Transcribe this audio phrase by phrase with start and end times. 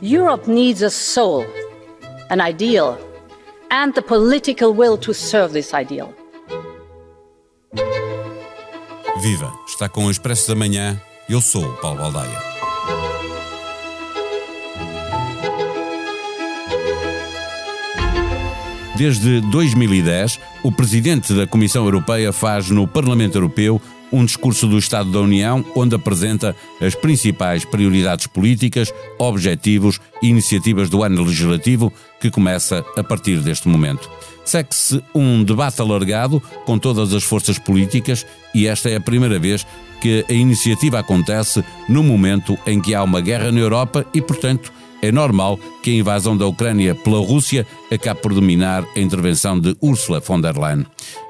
[0.00, 1.44] Europe needs a soul,
[2.28, 2.98] an ideal,
[3.70, 6.12] and the political will to serve this ideal.
[9.20, 9.52] Viva!
[9.68, 11.00] Está com o Expresso da Manhã.
[11.28, 12.52] Eu sou o Paulo Baldaia.
[18.96, 23.80] Desde 2010, o presidente da Comissão Europeia faz no Parlamento Europeu
[24.12, 30.90] um discurso do Estado da União onde apresenta as principais prioridades políticas, objetivos e iniciativas
[30.90, 34.10] do ano legislativo que começa a partir deste momento.
[34.44, 39.66] Segue-se um debate alargado com todas as forças políticas e esta é a primeira vez
[40.00, 44.72] que a iniciativa acontece no momento em que há uma guerra na Europa e, portanto,
[45.02, 49.76] é normal que a invasão da Ucrânia pela Rússia acabe por dominar a intervenção de
[49.82, 50.86] Ursula von der Leyen.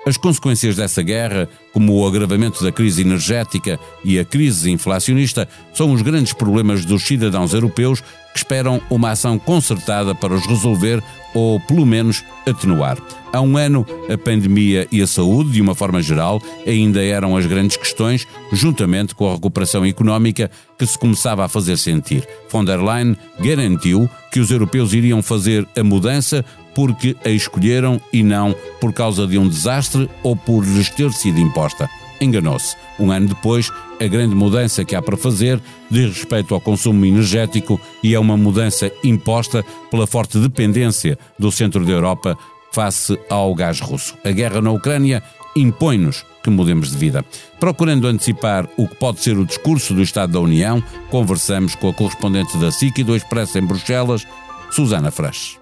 [0.06, 5.92] As consequências dessa guerra, como o agravamento da crise energética e a crise inflacionista, são
[5.92, 11.02] os grandes problemas dos cidadãos europeus que esperam uma ação concertada para os resolver
[11.34, 12.98] ou, pelo menos, atenuar.
[13.32, 17.46] Há um ano, a pandemia e a saúde, de uma forma geral, ainda eram as
[17.46, 22.28] grandes questões, juntamente com a recuperação económica que se começava a fazer sentir.
[22.50, 26.44] Von der Leyen garantiu que os europeus iriam fazer a mudança
[26.74, 31.40] porque a escolheram e não por causa de um desastre ou por lhes ter sido
[31.40, 31.88] imposta.
[32.22, 32.76] Enganou-se.
[32.98, 33.70] Um ano depois,
[34.00, 38.36] a grande mudança que há para fazer diz respeito ao consumo energético e é uma
[38.36, 42.38] mudança imposta pela forte dependência do centro da Europa
[42.72, 44.16] face ao gás russo.
[44.24, 45.22] A guerra na Ucrânia
[45.54, 47.24] impõe-nos que mudemos de vida.
[47.60, 51.94] Procurando antecipar o que pode ser o discurso do Estado da União, conversamos com a
[51.94, 54.26] correspondente da SIC e do Expresso em Bruxelas,
[54.70, 55.61] Susana Fresh.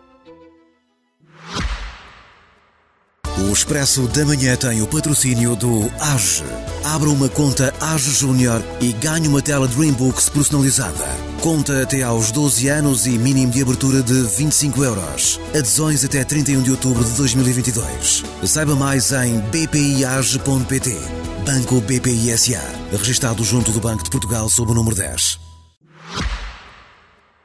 [3.48, 6.44] O Expresso da Manhã tem o patrocínio do AGE.
[6.84, 11.06] Abra uma conta AGE Júnior e ganhe uma tela Dreambooks personalizada.
[11.40, 15.40] Conta até aos 12 anos e mínimo de abertura de 25 euros.
[15.56, 18.24] Adesões até 31 de outubro de 2022.
[18.44, 20.96] Saiba mais em bpiage.pt.
[21.46, 22.60] Banco BPI SA.
[22.92, 25.40] Registado junto do Banco de Portugal sob o número 10.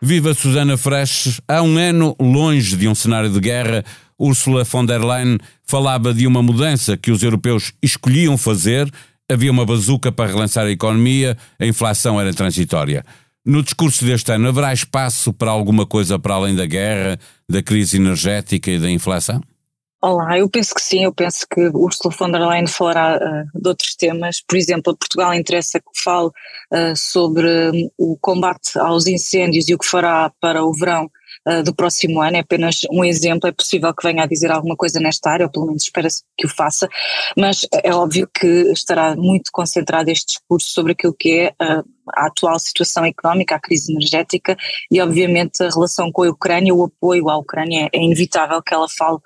[0.02, 1.42] Viva Susana Fresh!
[1.48, 3.84] Há um ano, longe de um cenário de guerra,
[4.20, 8.90] Ursula von der Leyen falava de uma mudança que os europeus escolhiam fazer,
[9.30, 13.04] havia uma bazuca para relançar a economia, a inflação era transitória.
[13.46, 17.98] No discurso deste ano, haverá espaço para alguma coisa para além da guerra, da crise
[17.98, 19.42] energética e da inflação?
[20.02, 23.68] Olá, eu penso que sim, eu penso que Ursula von der Leyen falará uh, de
[23.68, 29.08] outros temas, por exemplo, a Portugal interessa que fale uh, sobre um, o combate aos
[29.08, 31.10] incêndios e o que fará para o verão
[31.48, 34.76] uh, do próximo ano, é apenas um exemplo, é possível que venha a dizer alguma
[34.76, 36.88] coisa nesta área, ou pelo menos espera-se que o faça,
[37.38, 42.28] mas é óbvio que estará muito concentrado este discurso sobre aquilo que é uh, a
[42.28, 44.56] atual situação económica, a crise energética
[44.92, 48.88] e obviamente a relação com a Ucrânia, o apoio à Ucrânia, é inevitável que ela
[48.90, 49.18] fale,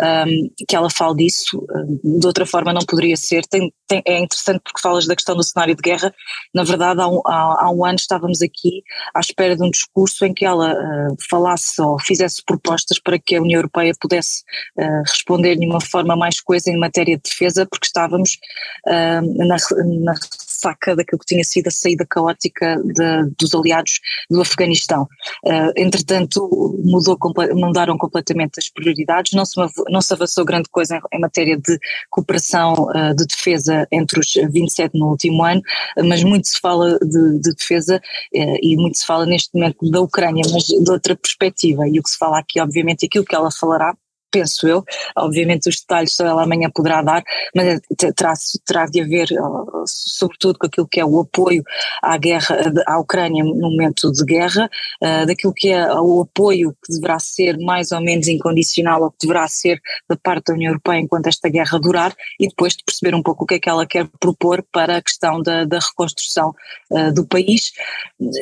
[0.00, 1.64] um, que ela fale disso,
[2.02, 5.42] de outra forma não poderia ser, tem, tem, é interessante porque falas da questão do
[5.42, 6.12] cenário de guerra,
[6.54, 8.82] na verdade há um, há, há um ano estávamos aqui
[9.14, 13.36] à espera de um discurso em que ela uh, falasse ou fizesse propostas para que
[13.36, 14.42] a União Europeia pudesse
[14.78, 18.38] uh, responder de uma forma mais coesa em matéria de defesa, porque estávamos
[18.86, 19.56] uh, na,
[20.04, 20.14] na
[20.58, 25.02] saca daquilo que tinha sido a saída caótica de, dos aliados do Afeganistão.
[25.44, 26.48] Uh, entretanto,
[26.84, 27.18] mudou,
[27.54, 29.54] mudaram completamente as prioridades, não se,
[29.88, 31.78] não se avançou grande coisa em, em matéria de
[32.10, 35.62] cooperação uh, de defesa entre os 27 no último ano,
[36.04, 38.00] mas muito se fala de, de defesa
[38.34, 41.86] uh, e muito se fala neste momento da Ucrânia, mas de outra perspectiva.
[41.88, 43.94] E o que se fala aqui, obviamente, aquilo que ela falará
[44.30, 44.84] penso eu,
[45.16, 47.22] obviamente os detalhes só ela amanhã poderá dar,
[47.54, 47.80] mas
[48.14, 48.32] terá,
[48.66, 49.28] terá de haver,
[49.86, 51.62] sobretudo com aquilo que é o apoio
[52.02, 54.70] à guerra, à Ucrânia no momento de guerra,
[55.02, 59.26] uh, daquilo que é o apoio que deverá ser mais ou menos incondicional ou que
[59.26, 63.14] deverá ser da parte da União Europeia enquanto esta guerra durar e depois de perceber
[63.14, 66.54] um pouco o que é que ela quer propor para a questão da, da reconstrução
[67.14, 67.72] do país.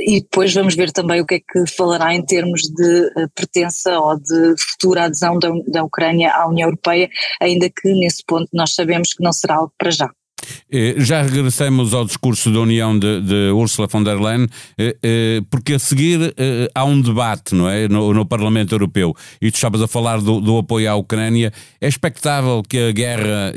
[0.07, 4.19] E depois vamos ver também o que é que falará em termos de pertença ou
[4.19, 7.08] de futura adesão da, da Ucrânia à União Europeia,
[7.40, 10.11] ainda que nesse ponto nós sabemos que não será algo para já.
[10.70, 14.46] Eh, já regressamos ao discurso da União de, de Ursula von der Leyen,
[14.78, 16.34] eh, eh, porque a seguir
[16.75, 20.40] há um debate não é, no, no Parlamento Europeu e tu estavas a falar do,
[20.40, 21.52] do, apoio à Ucrânia.
[21.81, 23.52] É expectável que a guerra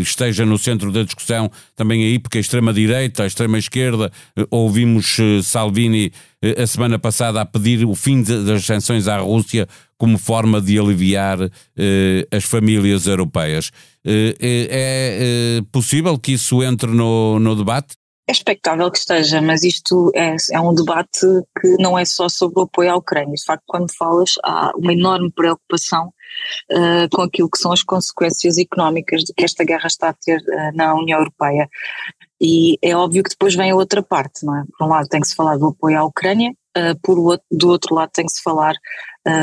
[0.00, 4.10] esteja no centro da discussão também aí, porque a extrema-direita, a extrema-esquerda,
[4.50, 6.12] ouvimos Salvini
[6.58, 11.38] a semana passada a pedir o fim das sanções à Rússia como forma de aliviar
[11.76, 13.70] eh, as famílias europeias.
[14.04, 17.94] Eh, eh é, é possível que isso entre no, no debate?
[18.28, 21.26] É expectável que esteja, mas isto é, é, um debate
[21.60, 23.34] que não é só sobre o apoio à Ucrânia.
[23.34, 26.12] De facto, quando falas, há uma enorme preocupação
[26.70, 30.38] uh, com aquilo que são as consequências económicas de que esta guerra está a ter
[30.38, 31.68] uh, na União Europeia.
[32.42, 34.64] E é óbvio que depois vem a outra parte, não é?
[34.76, 37.68] Por um lado tem que se falar do apoio à Ucrânia, uh, por outro, do
[37.68, 38.74] outro lado tem que se falar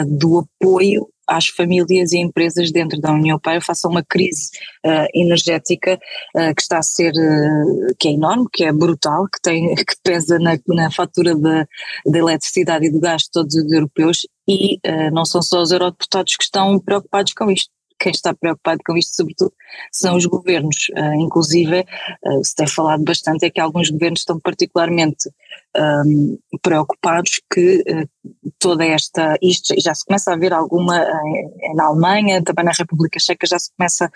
[0.06, 4.50] do apoio às famílias e empresas dentro da União Europeia face a uma crise
[4.86, 6.00] uh, energética
[6.36, 9.94] uh, que está a ser, uh, que é enorme, que é brutal, que, tem, que
[10.04, 11.66] pesa na, na fatura da,
[12.06, 14.80] da eletricidade e do gás de todos os europeus e
[15.14, 17.70] não são só os eurodeputados que estão preocupados com isto
[18.00, 19.54] quem está preocupado com isto, sobretudo,
[19.92, 20.88] são os governos.
[20.90, 25.30] Uh, inclusive, uh, se tem falado bastante, é que alguns governos estão particularmente
[25.78, 28.10] um, preocupados que uh,
[28.58, 33.20] toda esta, isto já se começa a ver alguma uh, na Alemanha, também na República
[33.20, 34.12] Checa já se começa,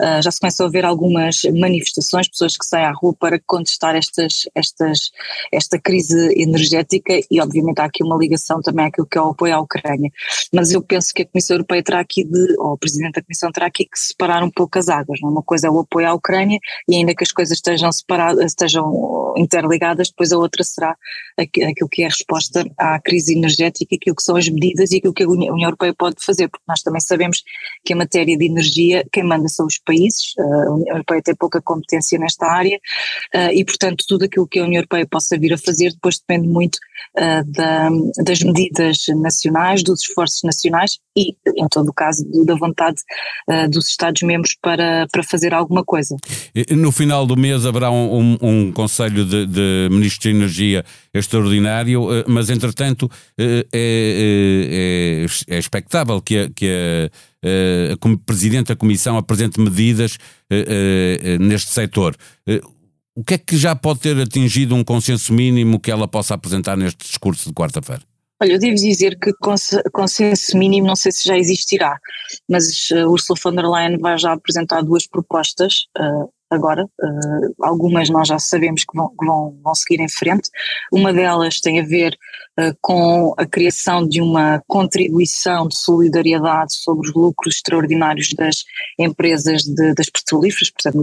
[0.00, 3.94] uh, já se começa a ver algumas manifestações, pessoas que saem à rua para contestar
[3.94, 5.10] estas, estas,
[5.52, 9.54] esta crise energética e obviamente há aqui uma ligação também àquilo que é o apoio
[9.54, 10.10] à Ucrânia,
[10.52, 13.50] mas eu penso que a Comissão Europeia terá aqui de, ou o Presidente da Comissão
[13.52, 15.28] terá aqui que separar um pouco as águas, não?
[15.30, 15.32] É?
[15.32, 16.58] uma coisa é o apoio à Ucrânia
[16.88, 20.96] e ainda que as coisas estejam separadas, estejam interligadas, depois a outra será
[21.36, 25.12] aquilo que é a resposta à crise energética, aquilo que são as medidas e aquilo
[25.12, 27.42] que a União Europeia pode fazer, porque nós também sabemos
[27.84, 31.60] que a matéria de energia, quem manda são os países, a União Europeia tem pouca
[31.62, 32.78] competência nesta área
[33.52, 36.78] e, portanto, tudo aquilo que a União Europeia possa vir a fazer depois depende muito
[37.46, 37.88] da,
[38.24, 43.00] das medidas nacionais, dos esforços nacionais e, em todo o caso, da vontade
[43.70, 46.16] dos Estados-membros para, para fazer alguma coisa.
[46.70, 50.57] No final do mês haverá um, um, um Conselho de, de Ministros de Energia
[51.12, 58.76] extraordinário, eh, mas entretanto é, é, é expectável que a, que a, a Presidente da
[58.76, 60.18] Comissão apresente medidas
[61.40, 62.16] neste setor.
[63.14, 66.76] O que é que já pode ter atingido um consenso mínimo que ela possa apresentar
[66.76, 68.02] neste discurso de quarta-feira?
[68.40, 69.32] Olha, eu devo dizer que
[69.92, 71.98] consenso mínimo não sei se já existirá,
[72.48, 75.86] mas Ursula von der Leyen vai já apresentar duas propostas,
[76.50, 80.50] agora, uh, algumas nós já sabemos que vão, que vão, vão seguir em frente.
[80.92, 82.16] Uma delas tem a ver
[82.58, 88.64] uh, com a criação de uma contribuição de solidariedade sobre os lucros extraordinários das
[88.98, 91.02] empresas de, das petrolíferas, portanto,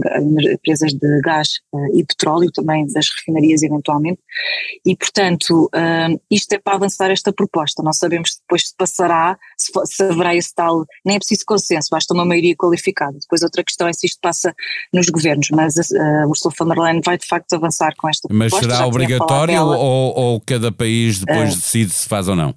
[0.52, 4.20] empresas de gás uh, e petróleo, também das refinarias eventualmente,
[4.84, 5.70] e portanto,
[6.30, 7.82] isto é para avançar esta proposta.
[7.82, 11.88] Não sabemos se depois se passará, se, se haverá esse tal, nem é preciso consenso,
[11.90, 13.18] basta uma maioria qualificada.
[13.20, 14.54] Depois outra questão é se isto passa
[14.92, 18.28] nos governos governos, mas a Ursula von der Leyen vai de facto avançar com esta
[18.30, 18.68] mas proposta.
[18.68, 22.54] Mas será obrigatório ou, ou, cada país depois uh, decide se faz ou não?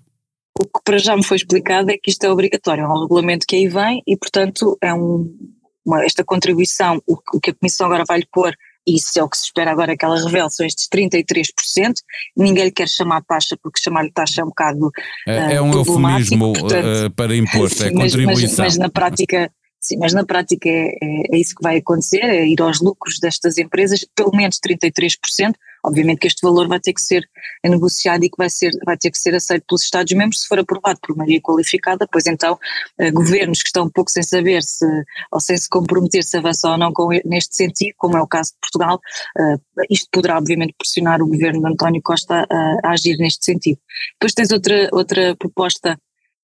[0.57, 3.45] O que para já me foi explicado é que isto é obrigatório, é um regulamento
[3.47, 5.31] que aí vem e portanto é um,
[5.85, 8.53] uma, esta contribuição, o, o que a Comissão agora vai lhe pôr
[8.87, 11.93] e isso é o que se espera agora que ela revele, são estes 33%,
[12.35, 14.89] ninguém lhe quer chamar taxa porque chamar-lhe taxa é um bocado
[15.27, 18.25] É, é um eufemismo portanto, uh, para imposto, é contribuição.
[18.25, 21.77] Mas, mas, mas na prática Sim, mas na prática é, é, é, isso que vai
[21.77, 25.53] acontecer, é ir aos lucros destas empresas, pelo menos 33%.
[25.85, 27.23] Obviamente que este valor vai ter que ser
[27.63, 30.99] negociado e que vai, ser, vai ter que ser aceito pelos Estados-membros se for aprovado
[31.01, 32.59] por maioria qualificada, pois então
[32.97, 34.85] eh, governos que estão um pouco sem saber se,
[35.31, 38.51] ou sem se comprometer se avançam ou não com, neste sentido, como é o caso
[38.51, 38.99] de Portugal,
[39.37, 39.55] eh,
[39.89, 43.79] isto poderá obviamente pressionar o governo de António Costa a, a agir neste sentido.
[44.19, 45.97] Depois tens outra, outra proposta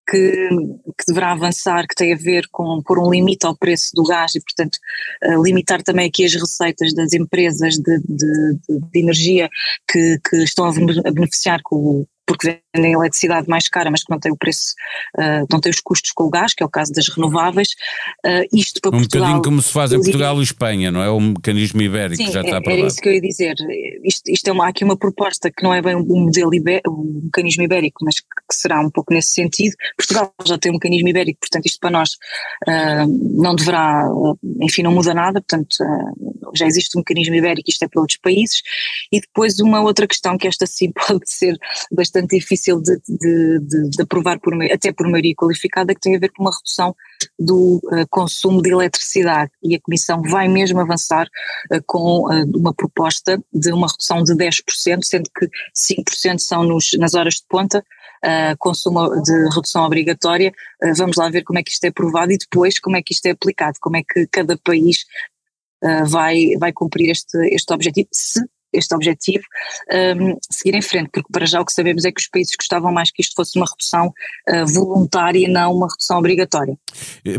[0.07, 4.03] que, que, deverá avançar, que tem a ver com pôr um limite ao preço do
[4.03, 4.77] gás e, portanto,
[5.25, 9.49] uh, limitar também aqui as receitas das empresas de, de, de, energia
[9.89, 14.31] que, que, estão a beneficiar com, porque vendem eletricidade mais cara, mas que não tem
[14.31, 14.73] o preço,
[15.17, 17.69] uh, não tem os custos com o gás, que é o caso das renováveis.
[18.25, 19.21] Uh, isto para um Portugal.
[19.21, 21.09] Um bocadinho como se faz em Portugal e Espanha, não é?
[21.09, 22.79] O mecanismo ibérico sim, já está aprovado.
[22.79, 23.55] Era isso que eu ia dizer.
[24.03, 26.91] Isto, isto é uma, há aqui uma proposta que não é bem um modelo ibérico,
[26.91, 29.75] um mecanismo ibérico, mas que, que, será um pouco nesse sentido.
[29.97, 32.11] Portugal já tem um mecanismo ibérico, portanto, isto para nós
[32.67, 34.07] uh, não deverá,
[34.61, 35.75] enfim, não muda nada, portanto,
[36.57, 38.61] já existe um mecanismo ibérico, isto é para outros países.
[39.11, 41.57] E depois uma outra questão que esta sim pode ser
[41.91, 46.19] bastante difícil de, de, de, de aprovar por, até por maioria qualificada, que tem a
[46.19, 46.95] ver com uma redução
[47.39, 51.27] do uh, consumo de eletricidade e a Comissão vai mesmo avançar
[51.71, 56.91] uh, com uh, uma proposta de uma redução de 10%, sendo que 5% são nos,
[56.97, 57.83] nas horas de ponta,
[58.57, 60.51] consumo de redução obrigatória,
[60.97, 63.27] vamos lá ver como é que isto é aprovado e depois como é que isto
[63.27, 65.05] é aplicado, como é que cada país
[66.07, 68.41] vai, vai cumprir este, este objetivo, se
[68.75, 69.43] este objetivo,
[70.19, 72.91] um, seguir em frente, porque para já o que sabemos é que os países gostavam
[72.91, 76.77] mais que isto fosse uma redução uh, voluntária e não uma redução obrigatória.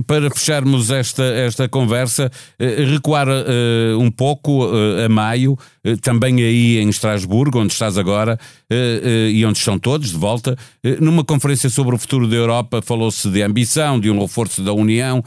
[0.07, 5.57] Para fecharmos esta, esta conversa, recuar uh, um pouco a maio,
[6.02, 8.38] também aí em Estrasburgo, onde estás agora,
[8.71, 10.57] e onde estão todos de volta.
[11.00, 15.23] Numa conferência sobre o futuro da Europa, falou-se de ambição, de um reforço da União.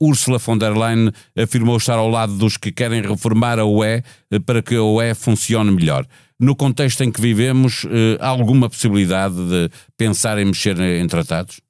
[0.00, 4.02] Ursula von der Leyen afirmou estar ao lado dos que querem reformar a UE
[4.44, 6.06] para que a UE funcione melhor.
[6.38, 7.86] No contexto em que vivemos,
[8.20, 11.60] há alguma possibilidade de pensar em mexer em tratados?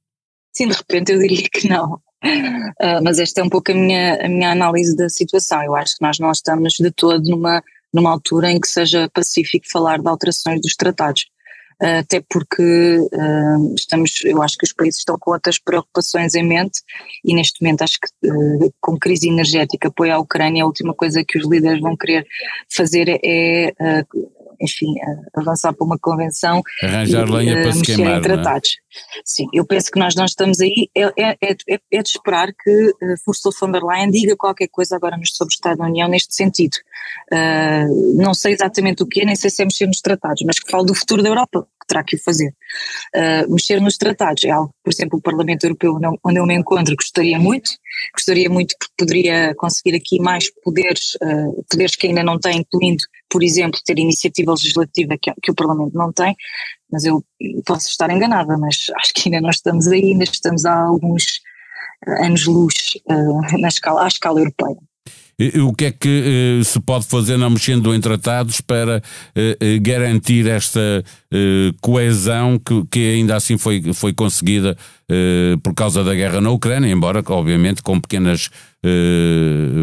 [0.56, 2.00] Sim, de repente eu diria que não.
[2.24, 5.62] Uh, mas esta é um pouco a minha, a minha análise da situação.
[5.62, 7.62] Eu acho que nós não estamos de todo numa,
[7.94, 11.26] numa altura em que seja pacífico falar de alterações dos tratados.
[11.82, 16.46] Uh, até porque uh, estamos, eu acho que os países estão com outras preocupações em
[16.46, 16.80] mente
[17.24, 21.36] e neste momento acho que com crise energética, apoio à Ucrânia, a última coisa que
[21.36, 22.26] os líderes vão querer
[22.72, 23.72] fazer é
[24.60, 24.94] enfim,
[25.36, 28.20] avançar para uma convenção Arranjar e lenha para se queimar, em é?
[28.20, 28.70] tratados.
[28.70, 29.20] É?
[29.24, 31.36] Sim, eu penso que nós não estamos aí, é, é,
[31.68, 35.52] é, é de esperar que uh, Ursula von der Leyen diga qualquer coisa agora sobre
[35.52, 36.76] o Estado da União neste sentido.
[37.32, 40.58] Uh, não sei exatamente o que é, nem sei se é mexer nos tratados, mas
[40.58, 42.54] que fale do futuro da Europa, que terá que o fazer.
[43.14, 46.94] Uh, mexer nos tratados é algo, por exemplo, o Parlamento Europeu, onde eu me encontro,
[46.96, 47.70] gostaria muito,
[48.14, 53.02] gostaria muito que poderia conseguir aqui mais poderes, uh, poderes que ainda não tem, incluindo,
[53.28, 56.34] por exemplo, ter iniciativa legislativa que, que o Parlamento não tem,
[56.90, 57.24] mas eu
[57.66, 61.40] posso estar enganada, mas acho que ainda não estamos aí, ainda estamos há alguns
[62.06, 62.74] anos-luz
[63.10, 64.76] uh, na escala, à escala europeia.
[65.64, 70.46] O que é que uh, se pode fazer não mexendo em tratados para uh, garantir
[70.46, 71.04] esta
[71.80, 74.76] coesão que, que, ainda assim foi, foi conseguida
[75.64, 78.50] por causa da guerra na Ucrânia, embora obviamente com pequenas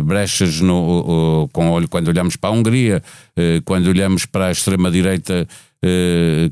[0.06, 3.04] brechas no, com olho quando olhamos para a Hungria,
[3.66, 5.46] quando olhamos para a extrema-direita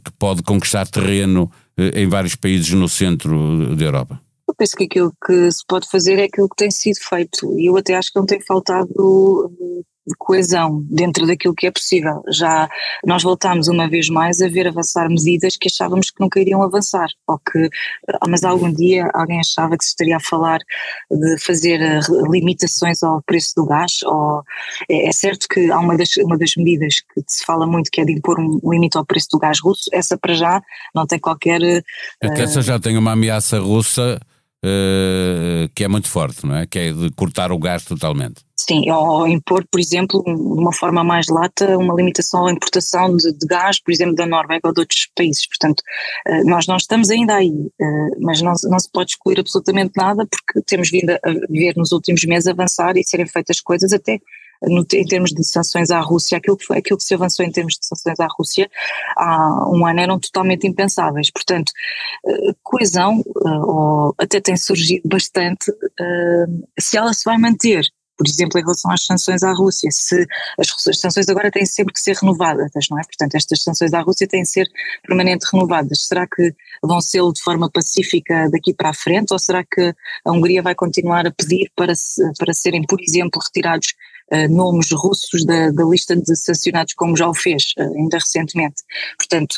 [0.03, 1.50] que pode conquistar terreno
[1.96, 4.20] em vários países no centro da Europa.
[4.60, 7.78] Penso que aquilo que se pode fazer é aquilo que tem sido feito e eu
[7.78, 9.84] até acho que não tem faltado eh,
[10.18, 12.22] coesão dentro daquilo que é possível.
[12.30, 12.68] Já
[13.06, 17.08] nós voltámos uma vez mais a ver avançar medidas que achávamos que nunca iriam avançar,
[17.25, 17.70] ou que,
[18.10, 20.60] ah, mas algum dia alguém achava que se estaria a falar
[21.10, 24.44] de fazer eh, limitações ao preço do gás, ou
[24.89, 28.01] é, é certo que há uma das, uma das medidas que se fala muito que
[28.01, 30.62] é de impor um limite ao preço do gás russo, essa para já
[30.94, 31.62] não tem qualquer...
[32.22, 34.20] É que essa já tem uma ameaça russa
[34.66, 36.66] uh, que é muito forte, não é?
[36.66, 38.42] Que é de cortar o gás totalmente.
[38.58, 43.32] Sim, ou impor, por exemplo, de uma forma mais lata, uma limitação à importação de,
[43.32, 45.48] de, gás, por exemplo, da Noruega ou de outros países.
[45.48, 45.82] Portanto,
[46.28, 50.25] uh, nós não estamos ainda aí, uh, mas não, não se pode excluir absolutamente nada,
[50.25, 54.20] porque temos vindo a ver nos últimos meses avançar e serem feitas coisas até
[54.62, 57.75] no, em termos de sanções à Rússia, aquilo que, aquilo que se avançou em termos
[57.75, 58.70] de sanções à Rússia
[59.16, 61.32] há um ano eram totalmente impensáveis.
[61.32, 61.72] Portanto,
[62.28, 66.46] eh, coesão, eh, ou até tem surgido bastante, eh,
[66.80, 67.84] se ela se vai manter
[68.20, 70.28] por exemplo, em relação às sanções à Rússia, se
[70.60, 73.04] as, as, sanções agora têm sempre que ser renovadas, não é?
[73.04, 74.68] Portanto, estas sanções à Rússia têm que ser
[75.08, 76.06] permanente renovadas.
[76.06, 80.32] Será que vão ser de forma pacífica daqui para a frente ou será que a
[80.34, 81.94] Hungria vai continuar a pedir para,
[82.38, 83.94] para serem, por exemplo, retirados
[84.50, 88.83] nomes russos da, da, lista de sancionados, como já o fez uh, ainda recentemente.
[89.17, 89.55] Portanto,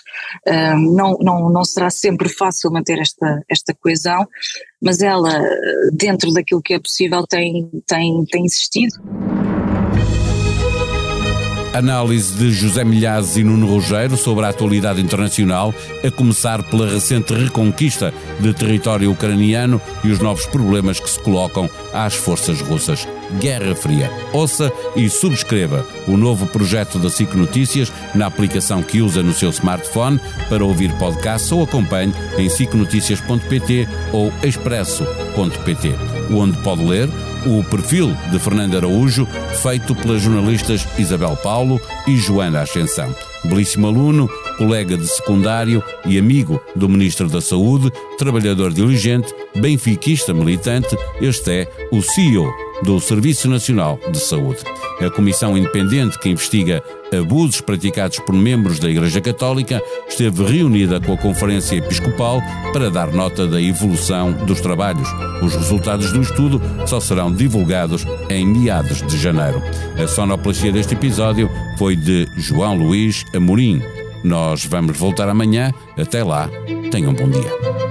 [0.48, 4.28] uh, não, não, não será sempre fácil manter esta, esta coesão,
[4.82, 5.42] mas ela,
[5.94, 8.96] dentro daquilo que é possível, tem, tem, tem existido.
[11.74, 15.74] Análise de José Milhazes e Nuno Rogério sobre a atualidade internacional,
[16.06, 21.70] a começar pela recente reconquista de território ucraniano e os novos problemas que se colocam
[21.94, 23.08] às forças russas.
[23.40, 24.12] Guerra Fria.
[24.34, 29.50] Ouça e subscreva o novo projeto da SIC Notícias na aplicação que usa no seu
[29.52, 35.96] smartphone para ouvir podcasts ou acompanhe em sicnoticias.pt ou expresso.pt,
[36.40, 37.10] onde pode ler
[37.46, 39.28] o perfil de Fernando Araújo,
[39.62, 43.14] feito pelas jornalistas Isabel Paulo e Joana Ascensão.
[43.44, 50.96] Belíssimo aluno, colega de secundário e amigo do Ministro da Saúde, trabalhador diligente, benfiquista militante,
[51.20, 54.60] este é o CEO do Serviço Nacional de Saúde.
[55.00, 61.14] A comissão independente que investiga abusos praticados por membros da Igreja Católica esteve reunida com
[61.14, 62.40] a Conferência Episcopal
[62.72, 65.08] para dar nota da evolução dos trabalhos.
[65.42, 69.62] Os resultados do estudo só serão divulgados em meados de janeiro.
[70.02, 73.82] A sonoplastia deste episódio foi de João Luís Amorim.
[74.24, 75.72] Nós vamos voltar amanhã.
[75.98, 76.50] Até lá,
[76.92, 77.91] tenham um bom dia.